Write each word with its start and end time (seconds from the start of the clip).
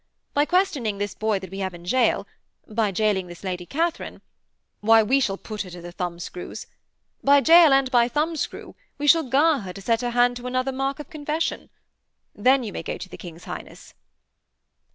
By 0.33 0.45
questioning 0.45 0.97
this 0.97 1.13
boy 1.13 1.37
that 1.37 1.51
we 1.51 1.59
have 1.59 1.75
in 1.75 1.83
gaol, 1.83 2.25
by 2.67 2.91
gaoling 2.91 3.27
this 3.27 3.43
Lady 3.43 3.67
Katharine 3.67 4.23
why, 4.79 5.03
we 5.03 5.19
shall 5.19 5.37
put 5.37 5.61
her 5.61 5.69
to 5.69 5.79
the 5.79 5.91
thumbscrews! 5.91 6.65
by 7.23 7.39
gaol 7.39 7.71
and 7.71 7.91
by 7.91 8.07
thumbscrew, 8.07 8.73
we 8.97 9.05
shall 9.05 9.21
gar 9.29 9.59
her 9.59 9.73
to 9.73 9.79
set 9.79 10.01
her 10.01 10.09
hand 10.09 10.37
to 10.37 10.47
another 10.47 10.71
make 10.71 10.97
of 10.97 11.11
confession. 11.11 11.69
Then 12.33 12.63
you 12.63 12.73
may 12.73 12.81
go 12.81 12.97
to 12.97 13.09
the 13.09 13.15
King's 13.15 13.43
Highness.' 13.43 13.93